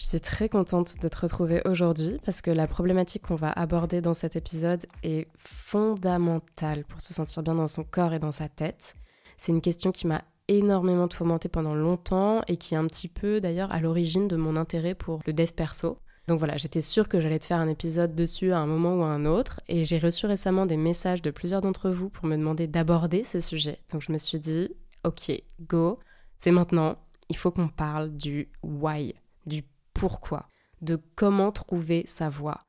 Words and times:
Je 0.00 0.06
suis 0.06 0.20
très 0.20 0.48
contente 0.48 0.94
de 1.02 1.08
te 1.08 1.18
retrouver 1.18 1.60
aujourd'hui 1.64 2.18
parce 2.24 2.40
que 2.40 2.52
la 2.52 2.68
problématique 2.68 3.22
qu'on 3.22 3.34
va 3.34 3.50
aborder 3.50 4.00
dans 4.00 4.14
cet 4.14 4.36
épisode 4.36 4.86
est 5.02 5.26
fondamentale 5.36 6.84
pour 6.84 7.00
se 7.00 7.12
sentir 7.12 7.42
bien 7.42 7.56
dans 7.56 7.66
son 7.66 7.82
corps 7.82 8.14
et 8.14 8.20
dans 8.20 8.30
sa 8.30 8.48
tête. 8.48 8.94
C'est 9.36 9.50
une 9.50 9.60
question 9.60 9.90
qui 9.90 10.06
m'a 10.06 10.22
énormément 10.46 11.08
tourmentée 11.08 11.48
pendant 11.48 11.74
longtemps 11.74 12.42
et 12.46 12.56
qui 12.58 12.74
est 12.74 12.76
un 12.76 12.86
petit 12.86 13.08
peu 13.08 13.40
d'ailleurs 13.40 13.72
à 13.72 13.80
l'origine 13.80 14.28
de 14.28 14.36
mon 14.36 14.54
intérêt 14.54 14.94
pour 14.94 15.18
le 15.26 15.32
dev 15.32 15.50
perso. 15.50 15.98
Donc 16.28 16.38
voilà, 16.38 16.56
j'étais 16.58 16.80
sûre 16.80 17.08
que 17.08 17.20
j'allais 17.20 17.40
te 17.40 17.46
faire 17.46 17.58
un 17.58 17.68
épisode 17.68 18.14
dessus 18.14 18.52
à 18.52 18.58
un 18.58 18.66
moment 18.66 19.00
ou 19.00 19.02
à 19.02 19.08
un 19.08 19.26
autre 19.26 19.60
et 19.66 19.84
j'ai 19.84 19.98
reçu 19.98 20.26
récemment 20.26 20.64
des 20.64 20.76
messages 20.76 21.22
de 21.22 21.32
plusieurs 21.32 21.60
d'entre 21.60 21.90
vous 21.90 22.08
pour 22.08 22.26
me 22.26 22.36
demander 22.36 22.68
d'aborder 22.68 23.24
ce 23.24 23.40
sujet. 23.40 23.80
Donc 23.90 24.02
je 24.02 24.12
me 24.12 24.18
suis 24.18 24.38
dit, 24.38 24.70
ok, 25.02 25.32
go, 25.60 25.98
c'est 26.38 26.52
maintenant, 26.52 26.98
il 27.28 27.36
faut 27.36 27.50
qu'on 27.50 27.68
parle 27.68 28.16
du 28.16 28.48
why, 28.62 29.16
du 29.44 29.64
pourquoi, 29.98 30.46
de 30.80 30.96
comment 31.16 31.50
trouver 31.50 32.04
sa 32.06 32.28
voie, 32.28 32.62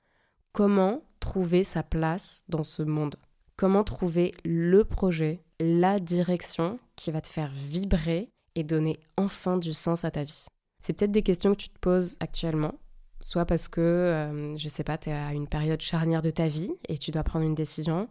comment 0.52 1.04
trouver 1.20 1.64
sa 1.64 1.84
place 1.84 2.44
dans 2.50 2.64
ce 2.64 2.82
monde, 2.82 3.18
comment 3.56 3.84
trouver 3.84 4.34
le 4.44 4.84
projet, 4.84 5.44
la 5.60 6.00
direction 6.00 6.80
qui 6.96 7.12
va 7.12 7.22
te 7.22 7.28
faire 7.28 7.52
vibrer 7.54 8.32
et 8.56 8.64
donner 8.64 9.00
enfin 9.16 9.58
du 9.58 9.74
sens 9.74 10.06
à 10.06 10.12
ta 10.12 10.24
vie. 10.24 10.48
C'est 10.80 10.94
peut-être 10.94 11.12
des 11.12 11.22
questions 11.22 11.52
que 11.52 11.62
tu 11.62 11.70
te 11.70 11.78
poses 11.78 12.18
actuellement, 12.20 12.74
soit 13.22 13.46
parce 13.46 13.68
que, 13.68 13.80
euh, 13.80 14.58
je 14.58 14.68
sais 14.68 14.84
pas, 14.84 14.98
tu 14.98 15.12
es 15.12 15.14
à 15.14 15.34
une 15.34 15.48
période 15.48 15.82
charnière 15.82 16.24
de 16.24 16.32
ta 16.32 16.48
vie 16.48 16.74
et 16.88 16.98
tu 16.98 17.12
dois 17.12 17.24
prendre 17.24 17.46
une 17.46 17.54
décision, 17.54 18.10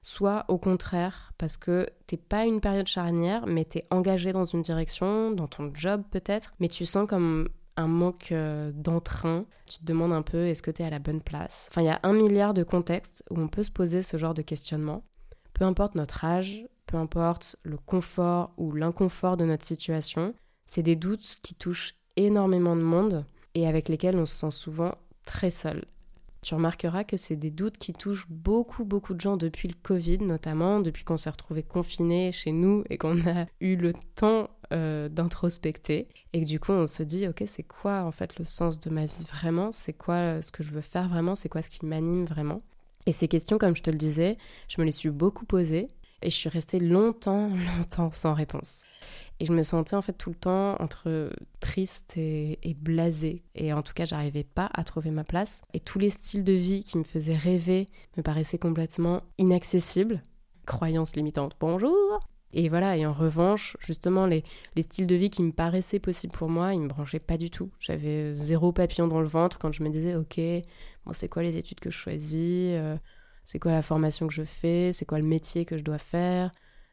soit 0.00 0.44
au 0.46 0.58
contraire 0.58 1.32
parce 1.38 1.56
que 1.56 1.88
t'es 2.06 2.16
pas 2.16 2.44
une 2.44 2.60
période 2.60 2.86
charnière, 2.86 3.46
mais 3.48 3.64
tu 3.64 3.78
es 3.78 3.86
engagé 3.90 4.32
dans 4.32 4.44
une 4.44 4.62
direction, 4.62 5.32
dans 5.32 5.48
ton 5.48 5.72
job 5.74 6.04
peut-être, 6.12 6.54
mais 6.60 6.68
tu 6.68 6.86
sens 6.86 7.08
comme 7.08 7.48
manque 7.86 8.32
euh, 8.32 8.72
d'entrain. 8.72 9.46
Tu 9.66 9.78
te 9.78 9.84
demandes 9.84 10.12
un 10.12 10.22
peu 10.22 10.46
est-ce 10.46 10.62
que 10.62 10.70
tu 10.70 10.82
es 10.82 10.84
à 10.84 10.90
la 10.90 10.98
bonne 10.98 11.20
place? 11.20 11.68
Enfin, 11.70 11.82
il 11.82 11.86
y 11.86 11.90
a 11.90 12.00
un 12.02 12.12
milliard 12.12 12.54
de 12.54 12.62
contextes 12.62 13.24
où 13.30 13.38
on 13.38 13.48
peut 13.48 13.62
se 13.62 13.70
poser 13.70 14.02
ce 14.02 14.16
genre 14.16 14.34
de 14.34 14.42
questionnement. 14.42 15.02
Peu 15.54 15.64
importe 15.64 15.94
notre 15.94 16.24
âge, 16.24 16.64
peu 16.86 16.96
importe 16.96 17.56
le 17.62 17.76
confort 17.76 18.52
ou 18.56 18.72
l'inconfort 18.72 19.36
de 19.36 19.44
notre 19.44 19.64
situation, 19.64 20.34
c'est 20.66 20.82
des 20.82 20.96
doutes 20.96 21.36
qui 21.42 21.54
touchent 21.54 21.94
énormément 22.16 22.76
de 22.76 22.82
monde 22.82 23.24
et 23.54 23.66
avec 23.66 23.88
lesquels 23.88 24.16
on 24.16 24.26
se 24.26 24.36
sent 24.36 24.50
souvent 24.50 24.94
très 25.24 25.50
seul. 25.50 25.84
Tu 26.42 26.54
remarqueras 26.54 27.04
que 27.04 27.16
c'est 27.16 27.36
des 27.36 27.50
doutes 27.50 27.76
qui 27.76 27.92
touchent 27.92 28.26
beaucoup, 28.30 28.84
beaucoup 28.84 29.14
de 29.14 29.20
gens 29.20 29.36
depuis 29.36 29.68
le 29.68 29.74
Covid, 29.82 30.18
notamment 30.18 30.80
depuis 30.80 31.04
qu'on 31.04 31.18
s'est 31.18 31.30
retrouvés 31.30 31.62
confinés 31.62 32.32
chez 32.32 32.50
nous 32.52 32.82
et 32.88 32.96
qu'on 32.96 33.20
a 33.26 33.46
eu 33.60 33.76
le 33.76 33.92
temps 34.14 34.48
euh, 34.72 35.08
d'introspecter. 35.08 36.08
Et 36.32 36.40
que 36.40 36.46
du 36.46 36.58
coup 36.58 36.72
on 36.72 36.86
se 36.86 37.02
dit 37.02 37.28
ok 37.28 37.42
c'est 37.46 37.62
quoi 37.62 38.04
en 38.04 38.12
fait 38.12 38.38
le 38.38 38.44
sens 38.44 38.80
de 38.80 38.88
ma 38.88 39.04
vie 39.04 39.24
vraiment? 39.30 39.70
C'est 39.72 39.92
quoi 39.92 40.14
euh, 40.14 40.42
ce 40.42 40.50
que 40.52 40.62
je 40.62 40.70
veux 40.70 40.80
faire 40.80 41.08
vraiment? 41.08 41.34
C'est 41.34 41.48
quoi 41.48 41.60
ce 41.60 41.70
qui 41.70 41.84
m'anime 41.84 42.24
vraiment? 42.24 42.62
Et 43.06 43.12
ces 43.12 43.28
questions 43.28 43.58
comme 43.58 43.76
je 43.76 43.82
te 43.82 43.90
le 43.90 43.96
disais 43.96 44.38
je 44.68 44.80
me 44.80 44.86
les 44.86 44.92
suis 44.92 45.10
beaucoup 45.10 45.44
posées 45.44 45.90
et 46.22 46.30
je 46.30 46.36
suis 46.36 46.48
restée 46.48 46.80
longtemps 46.80 47.50
longtemps 47.76 48.10
sans 48.12 48.34
réponse. 48.34 48.82
Et 49.38 49.46
je 49.46 49.52
me 49.52 49.62
sentais 49.62 49.96
en 49.96 50.02
fait 50.02 50.12
tout 50.12 50.28
le 50.30 50.36
temps 50.36 50.76
entre 50.80 51.30
triste 51.60 52.16
et, 52.18 52.58
et 52.62 52.74
blasée. 52.74 53.42
Et 53.54 53.72
en 53.72 53.82
tout 53.82 53.94
cas 53.94 54.04
j'arrivais 54.04 54.44
pas 54.44 54.68
à 54.74 54.84
trouver 54.84 55.10
ma 55.10 55.24
place. 55.24 55.62
Et 55.72 55.80
tous 55.80 55.98
les 55.98 56.10
styles 56.10 56.44
de 56.44 56.52
vie 56.52 56.82
qui 56.82 56.98
me 56.98 57.04
faisaient 57.04 57.36
rêver 57.36 57.88
me 58.16 58.22
paraissaient 58.22 58.58
complètement 58.58 59.22
inaccessibles. 59.38 60.22
Croyances 60.66 61.16
limitantes 61.16 61.56
bonjour. 61.58 62.20
Et 62.52 62.68
voilà, 62.68 62.96
et 62.96 63.06
en 63.06 63.12
revanche, 63.12 63.76
justement, 63.80 64.26
les, 64.26 64.42
les, 64.74 64.82
styles 64.82 65.06
de 65.06 65.14
vie 65.14 65.30
qui 65.30 65.42
me 65.42 65.52
paraissaient 65.52 66.00
possibles 66.00 66.32
pour 66.32 66.48
moi, 66.48 66.74
ils 66.74 66.80
me 66.80 66.88
branchaient 66.88 67.20
pas 67.20 67.36
du 67.36 67.48
tout. 67.48 67.70
J'avais 67.78 68.34
zéro 68.34 68.72
papillon 68.72 69.06
dans 69.06 69.20
le 69.20 69.28
ventre 69.28 69.58
quand 69.58 69.72
je 69.72 69.84
me 69.84 69.88
disais, 69.88 70.16
ok, 70.16 70.40
bon, 71.06 71.12
c'est 71.12 71.28
quoi 71.28 71.44
les 71.44 71.56
études 71.56 71.78
que 71.78 71.90
je 71.90 71.96
choisis 71.96 72.72
euh, 72.72 72.96
C'est 73.50 73.58
quoi 73.58 73.72
la 73.72 73.82
formation 73.82 74.28
que 74.28 74.32
je 74.32 74.44
fais? 74.44 74.92
C'est 74.92 75.04
quoi 75.04 75.18
le 75.18 75.26
métier 75.26 75.64
que 75.64 75.76
je 75.76 75.82
dois 75.82 75.98
faire? 75.98 76.52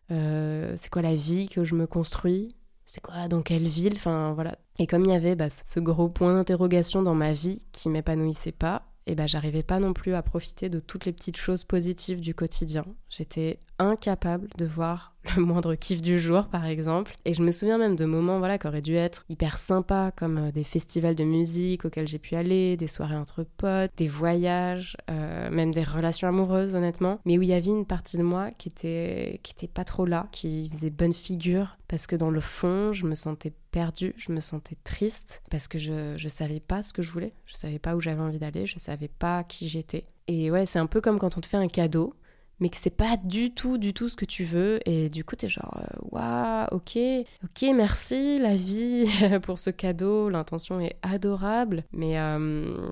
Euh, 0.09 0.73
C'est 0.75 0.89
quoi 0.89 1.03
la 1.03 1.13
vie 1.13 1.49
que 1.49 1.63
je 1.63 1.75
me 1.75 1.85
construis? 1.85 2.55
C'est 2.83 2.99
quoi 2.99 3.27
dans 3.27 3.43
quelle 3.43 3.67
ville? 3.67 3.93
Enfin, 3.95 4.33
voilà. 4.33 4.57
Et 4.79 4.87
comme 4.87 5.05
il 5.05 5.11
y 5.11 5.15
avait 5.15 5.35
bah, 5.35 5.51
ce 5.51 5.79
gros 5.79 6.09
point 6.09 6.33
d'interrogation 6.33 7.03
dans 7.03 7.13
ma 7.13 7.31
vie 7.31 7.67
qui 7.73 7.89
m'épanouissait 7.89 8.51
pas, 8.51 8.91
et 9.05 9.13
ben 9.13 9.27
j'arrivais 9.27 9.61
pas 9.61 9.79
non 9.79 9.93
plus 9.93 10.15
à 10.15 10.23
profiter 10.23 10.67
de 10.69 10.79
toutes 10.79 11.05
les 11.05 11.13
petites 11.13 11.37
choses 11.37 11.63
positives 11.63 12.21
du 12.21 12.33
quotidien. 12.33 12.85
J'étais 13.07 13.59
incapable 13.77 14.49
de 14.57 14.65
voir 14.65 15.15
le 15.35 15.43
moindre 15.43 15.75
kiff 15.75 16.01
du 16.01 16.19
jour 16.19 16.47
par 16.47 16.65
exemple 16.65 17.15
et 17.25 17.33
je 17.33 17.41
me 17.41 17.51
souviens 17.51 17.77
même 17.77 17.95
de 17.95 18.05
moments 18.05 18.39
voilà 18.39 18.57
qui 18.57 18.67
auraient 18.67 18.81
dû 18.81 18.95
être 18.95 19.25
hyper 19.29 19.59
sympas 19.59 20.11
comme 20.11 20.37
euh, 20.37 20.51
des 20.51 20.63
festivals 20.63 21.15
de 21.15 21.23
musique 21.23 21.85
auxquels 21.85 22.07
j'ai 22.07 22.19
pu 22.19 22.35
aller, 22.35 22.77
des 22.77 22.87
soirées 22.87 23.15
entre 23.15 23.43
potes, 23.43 23.91
des 23.97 24.07
voyages, 24.07 24.97
euh, 25.09 25.49
même 25.49 25.73
des 25.73 25.83
relations 25.83 26.27
amoureuses 26.27 26.75
honnêtement, 26.75 27.19
mais 27.25 27.37
où 27.37 27.41
il 27.41 27.49
y 27.49 27.53
avait 27.53 27.67
une 27.67 27.85
partie 27.85 28.17
de 28.17 28.23
moi 28.23 28.51
qui 28.57 28.69
était 28.69 29.39
qui 29.43 29.53
était 29.53 29.67
pas 29.67 29.83
trop 29.83 30.05
là, 30.05 30.27
qui 30.31 30.69
faisait 30.69 30.89
bonne 30.89 31.13
figure 31.13 31.77
parce 31.87 32.07
que 32.07 32.15
dans 32.15 32.29
le 32.29 32.41
fond, 32.41 32.93
je 32.93 33.05
me 33.05 33.15
sentais 33.15 33.53
perdue, 33.71 34.13
je 34.17 34.31
me 34.31 34.39
sentais 34.39 34.77
triste 34.83 35.41
parce 35.49 35.67
que 35.67 35.77
je 35.77 36.15
je 36.17 36.27
savais 36.27 36.59
pas 36.59 36.83
ce 36.83 36.93
que 36.93 37.01
je 37.01 37.11
voulais, 37.11 37.33
je 37.45 37.55
savais 37.55 37.79
pas 37.79 37.95
où 37.95 38.01
j'avais 38.01 38.21
envie 38.21 38.39
d'aller, 38.39 38.65
je 38.65 38.79
savais 38.79 39.09
pas 39.09 39.43
qui 39.43 39.69
j'étais. 39.69 40.05
Et 40.27 40.51
ouais, 40.51 40.65
c'est 40.65 40.79
un 40.79 40.87
peu 40.87 40.99
comme 40.99 41.19
quand 41.19 41.37
on 41.37 41.41
te 41.41 41.47
fait 41.47 41.57
un 41.57 41.69
cadeau 41.69 42.13
mais 42.59 42.69
que 42.69 42.77
c'est 42.77 42.89
pas 42.89 43.17
du 43.17 43.53
tout, 43.53 43.77
du 43.77 43.93
tout 43.93 44.09
ce 44.09 44.15
que 44.15 44.25
tu 44.25 44.43
veux. 44.43 44.79
Et 44.85 45.09
du 45.09 45.23
coup, 45.23 45.35
t'es 45.35 45.47
genre, 45.47 45.77
euh, 45.77 45.97
waouh, 46.11 46.67
ok, 46.71 46.97
ok, 47.43 47.75
merci 47.75 48.39
la 48.39 48.55
vie 48.55 49.07
pour 49.43 49.59
ce 49.59 49.69
cadeau. 49.69 50.29
L'intention 50.29 50.79
est 50.79 50.97
adorable, 51.01 51.83
mais, 51.91 52.19
euh, 52.19 52.37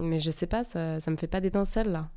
mais 0.02 0.20
je 0.20 0.32
sais 0.32 0.48
pas, 0.48 0.64
ça, 0.64 1.00
ça 1.00 1.12
me 1.12 1.18
fait 1.18 1.28
pas 1.28 1.42
d'étincelle 1.42 1.92
là. 1.92 2.10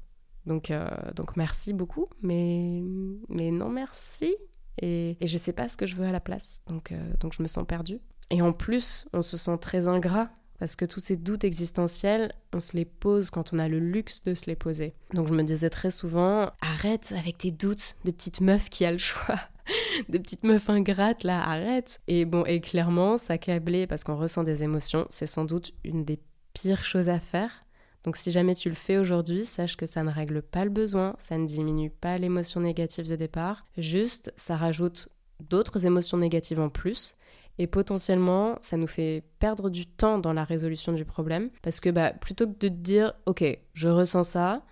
Donc, 0.47 0.71
euh, 0.71 0.87
donc 1.15 1.37
merci 1.37 1.73
beaucoup, 1.73 2.07
mais, 2.23 2.83
mais 3.29 3.51
non 3.51 3.69
merci. 3.69 4.35
Et, 4.81 5.17
et, 5.21 5.27
je 5.27 5.37
sais 5.37 5.53
pas 5.53 5.69
ce 5.69 5.77
que 5.77 5.87
je 5.87 5.97
veux 5.97 6.07
à 6.07 6.13
la 6.13 6.21
place. 6.21 6.63
Donc, 6.69 6.95
donc 7.21 7.35
je 7.35 7.43
me 7.43 7.49
sens 7.49 7.67
perdue. 7.67 8.01
Et 8.31 8.43
en 8.43 8.53
plus, 8.53 9.07
on 9.13 9.23
se 9.23 9.37
sent 9.37 9.59
très 9.59 9.89
ingrat 9.89 10.31
parce 10.59 10.77
que 10.77 10.85
tous 10.85 11.01
ces 11.01 11.17
doutes 11.17 11.45
existentiels, 11.45 12.33
on 12.53 12.61
se 12.61 12.77
les 12.77 12.85
pose 12.85 13.31
quand 13.31 13.53
on 13.53 13.59
a 13.59 13.69
le 13.69 13.79
luxe 13.79 14.23
de 14.25 14.35
se 14.35 14.47
les 14.47 14.57
poser. 14.57 14.95
Donc 15.15 15.29
je 15.29 15.35
me 15.35 15.43
disais 15.43 15.71
très 15.71 15.91
souvent, 15.91 16.51
arrête 16.61 17.13
avec 17.17 17.39
tes 17.39 17.51
doutes 17.51 17.97
de 18.05 18.11
petite 18.11 18.41
meuf 18.41 18.69
qui 18.69 18.85
a 18.85 18.93
le 18.93 18.99
choix. 18.99 19.41
de 20.09 20.19
petite 20.19 20.45
meuf 20.45 20.69
ingrate 20.69 21.25
là, 21.25 21.43
arrête. 21.43 22.01
Et 22.09 22.25
bon, 22.25 22.45
et 22.45 22.61
clairement, 22.61 23.19
s'accabler 23.19 23.87
parce 23.87 24.05
qu'on 24.05 24.17
ressent 24.17 24.43
des 24.43 24.65
émotions, 24.65 25.07
c'est 25.11 25.27
sans 25.27 25.45
doute 25.45 25.73
une 25.85 26.05
des 26.05 26.19
pires 26.55 26.85
choses 26.85 27.09
à 27.09 27.19
faire. 27.19 27.65
Donc 28.05 28.17
si 28.17 28.31
jamais 28.31 28.55
tu 28.55 28.69
le 28.69 28.75
fais 28.75 28.97
aujourd'hui, 28.97 29.45
sache 29.45 29.77
que 29.77 29.87
ça 29.87 30.03
ne 30.03 30.11
règle 30.11 30.41
pas 30.41 30.65
le 30.65 30.71
besoin, 30.71 31.15
ça 31.19 31.37
ne 31.37 31.47
diminue 31.47 31.91
pas 31.91 32.19
l'émotion 32.19 32.61
négative 32.61 33.09
de 33.09 33.17
départ, 33.17 33.67
juste 33.77 34.33
ça 34.37 34.57
rajoute 34.57 35.09
d'autres 35.41 35.87
émotions 35.87 36.17
négatives 36.17 36.61
en 36.61 36.69
plus 36.69 37.17
et 37.59 37.67
potentiellement, 37.67 38.57
ça 38.61 38.77
nous 38.77 38.87
fait 38.87 39.25
perdre 39.39 39.71
du 39.71 39.87
temps 39.87 40.19
dans 40.19 40.33
la 40.33 40.45
résolution 40.45 40.93
du 40.93 41.05
problème. 41.05 41.51
Parce 41.63 41.81
que 41.81 41.91
bah, 41.91 42.13
plutôt 42.13 42.47
que 42.47 42.53
de 42.53 42.69
te 42.69 42.75
dire, 42.75 43.13
ok, 43.27 43.45
je 43.75 43.89
ressens 43.89 44.25
ça, 44.25 44.63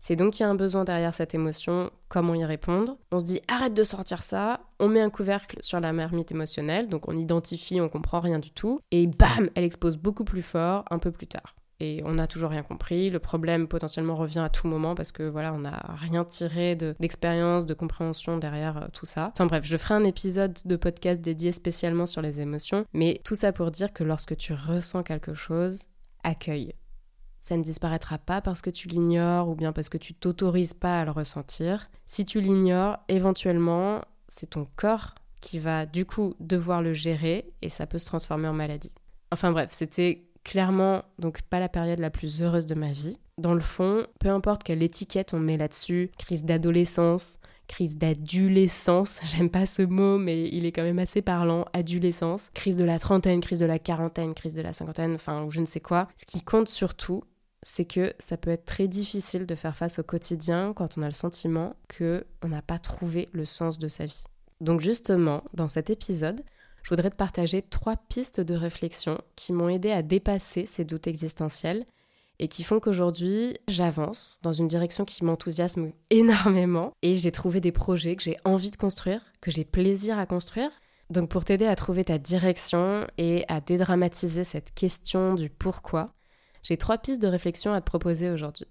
c'est 0.00 0.14
donc 0.14 0.34
qu'il 0.34 0.44
y 0.44 0.46
a 0.46 0.50
un 0.50 0.54
besoin 0.54 0.84
derrière 0.84 1.14
cette 1.14 1.34
émotion, 1.34 1.90
comment 2.08 2.34
y 2.34 2.44
répondre? 2.44 2.96
On 3.10 3.18
se 3.18 3.24
dit, 3.24 3.40
arrête 3.48 3.74
de 3.74 3.82
sortir 3.82 4.22
ça, 4.22 4.60
on 4.78 4.88
met 4.88 5.00
un 5.00 5.10
couvercle 5.10 5.56
sur 5.62 5.80
la 5.80 5.92
marmite 5.92 6.30
émotionnelle, 6.30 6.88
donc 6.88 7.08
on 7.08 7.16
identifie, 7.16 7.80
on 7.80 7.88
comprend 7.88 8.20
rien 8.20 8.38
du 8.38 8.52
tout, 8.52 8.78
et 8.92 9.08
bam, 9.08 9.48
elle 9.56 9.64
expose 9.64 9.96
beaucoup 9.96 10.24
plus 10.24 10.42
fort 10.42 10.84
un 10.90 11.00
peu 11.00 11.10
plus 11.10 11.26
tard 11.26 11.55
et 11.80 12.02
on 12.04 12.14
n'a 12.14 12.26
toujours 12.26 12.50
rien 12.50 12.62
compris. 12.62 13.10
Le 13.10 13.18
problème 13.18 13.68
potentiellement 13.68 14.16
revient 14.16 14.40
à 14.40 14.48
tout 14.48 14.66
moment 14.66 14.94
parce 14.94 15.12
que 15.12 15.22
voilà, 15.22 15.52
on 15.52 15.60
n'a 15.60 15.94
rien 16.00 16.24
tiré 16.24 16.74
d'expérience, 16.74 17.66
de, 17.66 17.74
compréhension 17.74 18.38
derrière 18.38 18.78
euh, 18.78 18.86
tout 18.92 19.06
ça. 19.06 19.30
Enfin 19.34 19.46
bref, 19.46 19.64
je 19.64 19.76
ferai 19.76 19.94
un 19.94 20.04
épisode 20.04 20.56
de 20.64 20.76
podcast 20.76 21.20
dédié 21.20 21.52
spécialement 21.52 22.06
sur 22.06 22.22
les 22.22 22.40
émotions, 22.40 22.86
mais 22.92 23.20
tout 23.24 23.34
ça 23.34 23.52
pour 23.52 23.70
dire 23.70 23.92
que 23.92 24.04
lorsque 24.04 24.36
tu 24.36 24.54
ressens 24.54 25.02
quelque 25.02 25.34
chose, 25.34 25.86
accueille. 26.22 26.74
Ça 27.38 27.56
ne 27.56 27.62
disparaîtra 27.62 28.18
pas 28.18 28.40
parce 28.40 28.62
que 28.62 28.70
tu 28.70 28.88
l'ignores 28.88 29.48
ou 29.48 29.54
bien 29.54 29.72
parce 29.72 29.88
que 29.88 29.98
tu 29.98 30.14
t'autorises 30.14 30.74
pas 30.74 31.00
à 31.00 31.04
le 31.04 31.10
ressentir. 31.10 31.88
Si 32.06 32.24
tu 32.24 32.40
l'ignores, 32.40 32.98
éventuellement, 33.08 34.00
c'est 34.26 34.50
ton 34.50 34.66
corps 34.74 35.14
qui 35.40 35.58
va 35.58 35.86
du 35.86 36.06
coup 36.06 36.34
devoir 36.40 36.82
le 36.82 36.92
gérer 36.92 37.52
et 37.62 37.68
ça 37.68 37.86
peut 37.86 37.98
se 37.98 38.06
transformer 38.06 38.48
en 38.48 38.52
maladie. 38.52 38.92
Enfin 39.30 39.52
bref, 39.52 39.70
c'était 39.70 40.26
clairement 40.46 41.02
donc 41.18 41.42
pas 41.42 41.58
la 41.58 41.68
période 41.68 41.98
la 41.98 42.08
plus 42.08 42.40
heureuse 42.40 42.66
de 42.66 42.76
ma 42.76 42.92
vie. 42.92 43.18
Dans 43.36 43.52
le 43.52 43.60
fond, 43.60 44.06
peu 44.20 44.28
importe 44.28 44.62
quelle 44.62 44.82
étiquette 44.82 45.34
on 45.34 45.40
met 45.40 45.56
là-dessus, 45.56 46.12
crise 46.18 46.44
d'adolescence, 46.44 47.40
crise 47.66 47.98
d'adolescence, 47.98 49.18
j'aime 49.24 49.50
pas 49.50 49.66
ce 49.66 49.82
mot 49.82 50.18
mais 50.18 50.48
il 50.52 50.64
est 50.64 50.70
quand 50.70 50.84
même 50.84 51.00
assez 51.00 51.20
parlant, 51.20 51.64
adolescence, 51.72 52.50
crise 52.54 52.76
de 52.76 52.84
la 52.84 53.00
trentaine, 53.00 53.40
crise 53.40 53.58
de 53.58 53.66
la 53.66 53.80
quarantaine, 53.80 54.34
crise 54.34 54.54
de 54.54 54.62
la 54.62 54.72
cinquantaine, 54.72 55.16
enfin 55.16 55.42
ou 55.42 55.50
je 55.50 55.58
ne 55.58 55.66
sais 55.66 55.80
quoi. 55.80 56.06
Ce 56.16 56.24
qui 56.24 56.42
compte 56.42 56.68
surtout, 56.68 57.24
c'est 57.64 57.84
que 57.84 58.14
ça 58.20 58.36
peut 58.36 58.50
être 58.50 58.66
très 58.66 58.86
difficile 58.86 59.46
de 59.46 59.54
faire 59.56 59.76
face 59.76 59.98
au 59.98 60.04
quotidien 60.04 60.72
quand 60.74 60.96
on 60.96 61.02
a 61.02 61.06
le 61.06 61.10
sentiment 61.10 61.74
que 61.88 62.24
on 62.44 62.48
n'a 62.48 62.62
pas 62.62 62.78
trouvé 62.78 63.28
le 63.32 63.46
sens 63.46 63.80
de 63.80 63.88
sa 63.88 64.06
vie. 64.06 64.22
Donc 64.60 64.80
justement, 64.80 65.42
dans 65.54 65.68
cet 65.68 65.90
épisode, 65.90 66.40
je 66.86 66.90
voudrais 66.90 67.10
te 67.10 67.16
partager 67.16 67.62
trois 67.62 67.96
pistes 67.96 68.40
de 68.40 68.54
réflexion 68.54 69.20
qui 69.34 69.52
m'ont 69.52 69.68
aidé 69.68 69.90
à 69.90 70.02
dépasser 70.02 70.66
ces 70.66 70.84
doutes 70.84 71.08
existentiels 71.08 71.84
et 72.38 72.46
qui 72.46 72.62
font 72.62 72.78
qu'aujourd'hui, 72.78 73.58
j'avance 73.66 74.38
dans 74.42 74.52
une 74.52 74.68
direction 74.68 75.04
qui 75.04 75.24
m'enthousiasme 75.24 75.90
énormément 76.10 76.92
et 77.02 77.14
j'ai 77.14 77.32
trouvé 77.32 77.60
des 77.60 77.72
projets 77.72 78.14
que 78.14 78.22
j'ai 78.22 78.36
envie 78.44 78.70
de 78.70 78.76
construire, 78.76 79.20
que 79.40 79.50
j'ai 79.50 79.64
plaisir 79.64 80.16
à 80.16 80.26
construire. 80.26 80.70
Donc 81.10 81.28
pour 81.28 81.44
t'aider 81.44 81.66
à 81.66 81.74
trouver 81.74 82.04
ta 82.04 82.18
direction 82.18 83.04
et 83.18 83.44
à 83.48 83.60
dédramatiser 83.60 84.44
cette 84.44 84.72
question 84.72 85.34
du 85.34 85.50
pourquoi, 85.50 86.12
j'ai 86.62 86.76
trois 86.76 86.98
pistes 86.98 87.20
de 87.20 87.26
réflexion 87.26 87.72
à 87.72 87.80
te 87.80 87.86
proposer 87.86 88.30
aujourd'hui. 88.30 88.68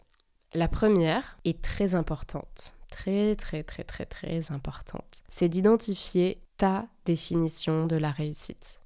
La 0.53 0.69
première 0.69 1.37
est 1.43 1.61
très 1.61 1.95
importante, 1.95 2.75
très 2.89 3.35
très 3.35 3.63
très 3.63 3.83
très 3.83 4.05
très 4.05 4.53
importante. 4.53 5.21
C'est 5.27 5.49
d'identifier 5.49 6.44
ta 6.57 6.87
définition 7.05 7.85
de 7.85 7.95
la 7.95 8.11
réussite. 8.11 8.81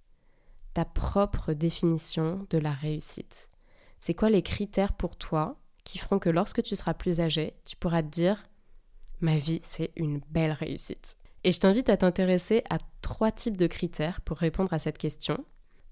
Ta 0.74 0.86
propre 0.86 1.54
définition 1.54 2.46
de 2.50 2.58
la 2.58 2.72
réussite. 2.72 3.50
C'est 3.98 4.14
quoi 4.14 4.30
les 4.30 4.42
critères 4.42 4.94
pour 4.94 5.16
toi 5.16 5.58
qui 5.84 5.98
feront 5.98 6.20
que 6.20 6.30
lorsque 6.30 6.64
tu 6.64 6.76
seras 6.76 6.94
plus 6.94 7.20
âgé, 7.20 7.56
tu 7.66 7.76
pourras 7.76 8.04
te 8.04 8.08
dire 8.08 8.48
ma 9.22 9.38
vie, 9.38 9.60
c'est 9.64 9.92
une 9.96 10.22
belle 10.30 10.54
réussite. 10.54 11.18
Et 11.44 11.52
je 11.52 11.60
t'invite 11.60 11.90
à 11.90 11.98
t'intéresser 11.98 12.64
à 12.70 12.78
trois 13.02 13.32
types 13.32 13.58
de 13.58 13.68
critères 13.68 14.22
pour 14.22 14.38
répondre 14.38 14.74
à 14.74 14.80
cette 14.80 14.98
question. 14.98 15.44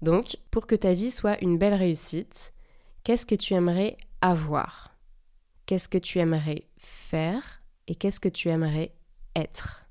Donc, 0.02 0.36
pour 0.50 0.66
que 0.66 0.74
ta 0.74 0.94
vie 0.94 1.10
soit 1.10 1.42
une 1.42 1.58
belle 1.58 1.74
réussite, 1.74 2.52
Qu'est-ce 3.08 3.24
que 3.24 3.34
tu 3.34 3.54
aimerais 3.54 3.96
avoir? 4.20 4.94
Qu'est-ce 5.64 5.88
que 5.88 5.96
tu 5.96 6.18
aimerais 6.18 6.68
faire 6.76 7.62
Et 7.86 7.94
qu'est-ce 7.94 8.20
que 8.20 8.28
tu 8.28 8.50
aimerais 8.50 8.94
être? 9.34 9.86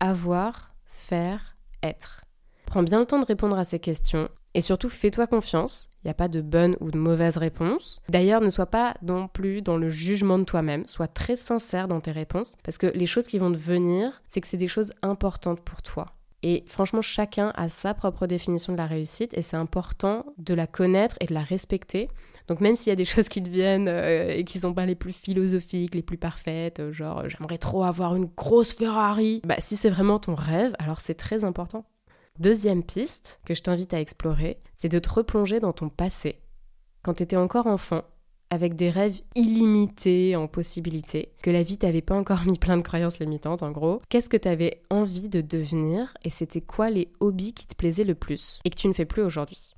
Avoir, 0.00 0.74
faire, 1.06 1.56
être. 1.82 2.24
Prends 2.66 2.82
bien 2.82 2.98
le 2.98 3.06
temps 3.06 3.20
de 3.20 3.24
répondre 3.24 3.56
à 3.56 3.64
ces 3.64 3.78
questions 3.78 4.28
et 4.54 4.60
surtout 4.60 4.88
fais-toi 4.88 5.26
confiance, 5.26 5.88
il 5.96 6.06
n'y 6.06 6.10
a 6.10 6.14
pas 6.14 6.28
de 6.28 6.40
bonne 6.40 6.76
ou 6.80 6.90
de 6.90 6.98
mauvaise 6.98 7.36
réponse. 7.36 8.00
D'ailleurs, 8.08 8.40
ne 8.40 8.50
sois 8.50 8.66
pas 8.66 8.94
non 9.02 9.28
plus 9.28 9.62
dans 9.62 9.76
le 9.76 9.90
jugement 9.90 10.38
de 10.38 10.44
toi-même, 10.44 10.86
sois 10.86 11.08
très 11.08 11.36
sincère 11.36 11.88
dans 11.88 12.00
tes 12.00 12.10
réponses 12.10 12.56
parce 12.64 12.78
que 12.78 12.86
les 12.86 13.06
choses 13.06 13.26
qui 13.26 13.38
vont 13.38 13.52
te 13.52 13.58
venir, 13.58 14.22
c'est 14.26 14.40
que 14.40 14.48
c'est 14.48 14.56
des 14.56 14.66
choses 14.66 14.92
importantes 15.02 15.60
pour 15.60 15.82
toi. 15.82 16.06
Et 16.42 16.64
franchement, 16.66 17.02
chacun 17.02 17.52
a 17.54 17.68
sa 17.68 17.94
propre 17.94 18.26
définition 18.26 18.72
de 18.72 18.78
la 18.78 18.86
réussite 18.86 19.36
et 19.36 19.42
c'est 19.42 19.56
important 19.56 20.26
de 20.38 20.54
la 20.54 20.66
connaître 20.66 21.16
et 21.20 21.26
de 21.26 21.34
la 21.34 21.42
respecter. 21.42 22.08
Donc 22.48 22.60
même 22.60 22.76
s'il 22.76 22.90
y 22.90 22.92
a 22.92 22.96
des 22.96 23.04
choses 23.04 23.28
qui 23.28 23.40
deviennent 23.40 23.88
euh, 23.88 24.30
et 24.30 24.44
qui 24.44 24.60
sont 24.60 24.74
pas 24.74 24.86
les 24.86 24.94
plus 24.94 25.12
philosophiques, 25.12 25.94
les 25.94 26.02
plus 26.02 26.18
parfaites, 26.18 26.80
euh, 26.80 26.92
genre 26.92 27.20
euh, 27.20 27.28
j'aimerais 27.28 27.58
trop 27.58 27.84
avoir 27.84 28.14
une 28.16 28.26
grosse 28.36 28.72
Ferrari, 28.72 29.40
bah 29.44 29.56
si 29.58 29.76
c'est 29.76 29.90
vraiment 29.90 30.18
ton 30.18 30.34
rêve, 30.34 30.74
alors 30.78 31.00
c'est 31.00 31.14
très 31.14 31.44
important. 31.44 31.84
Deuxième 32.38 32.82
piste 32.82 33.40
que 33.46 33.54
je 33.54 33.62
t'invite 33.62 33.94
à 33.94 34.00
explorer, 34.00 34.58
c'est 34.74 34.90
de 34.90 34.98
te 34.98 35.08
replonger 35.08 35.58
dans 35.58 35.72
ton 35.72 35.88
passé. 35.88 36.40
Quand 37.02 37.14
tu 37.14 37.22
étais 37.22 37.36
encore 37.36 37.66
enfant, 37.66 38.02
avec 38.50 38.74
des 38.74 38.90
rêves 38.90 39.20
illimités 39.34 40.36
en 40.36 40.46
possibilités, 40.46 41.32
que 41.42 41.50
la 41.50 41.62
vie 41.62 41.78
t'avait 41.78 42.02
pas 42.02 42.14
encore 42.14 42.42
mis 42.46 42.58
plein 42.58 42.76
de 42.76 42.82
croyances 42.82 43.18
limitantes 43.18 43.62
en 43.62 43.70
gros. 43.70 44.00
Qu'est-ce 44.08 44.28
que 44.28 44.36
tu 44.36 44.48
avais 44.48 44.82
envie 44.90 45.28
de 45.28 45.40
devenir 45.40 46.14
et 46.24 46.30
c'était 46.30 46.60
quoi 46.60 46.90
les 46.90 47.10
hobbies 47.20 47.54
qui 47.54 47.66
te 47.66 47.74
plaisaient 47.74 48.04
le 48.04 48.14
plus 48.14 48.60
et 48.64 48.70
que 48.70 48.76
tu 48.76 48.88
ne 48.88 48.92
fais 48.92 49.04
plus 49.04 49.22
aujourd'hui? 49.22 49.74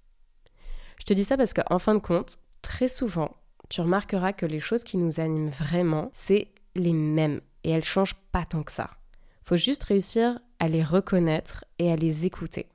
Je 0.98 1.04
te 1.04 1.14
dis 1.14 1.24
ça 1.24 1.36
parce 1.36 1.54
qu'en 1.54 1.78
fin 1.78 1.94
de 1.94 2.00
compte, 2.00 2.38
très 2.62 2.88
souvent, 2.88 3.36
tu 3.68 3.80
remarqueras 3.80 4.32
que 4.32 4.46
les 4.46 4.60
choses 4.60 4.84
qui 4.84 4.96
nous 4.96 5.20
animent 5.20 5.50
vraiment, 5.50 6.10
c'est 6.14 6.48
les 6.74 6.92
mêmes 6.92 7.40
et 7.64 7.70
elles 7.70 7.84
changent 7.84 8.16
pas 8.32 8.44
tant 8.44 8.62
que 8.62 8.72
ça. 8.72 8.90
Faut 9.44 9.56
juste 9.56 9.84
réussir 9.84 10.38
à 10.58 10.68
les 10.68 10.82
reconnaître 10.82 11.64
et 11.78 11.90
à 11.92 11.96
les 11.96 12.26
écouter. 12.26 12.68